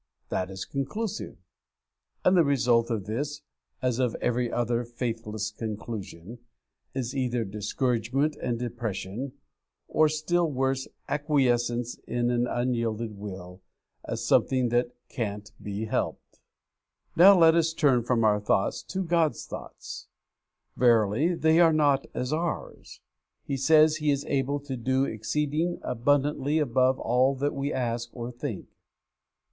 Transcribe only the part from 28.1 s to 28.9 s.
or think.